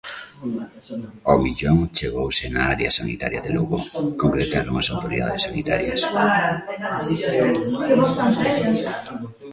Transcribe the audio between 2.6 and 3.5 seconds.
área sanitaria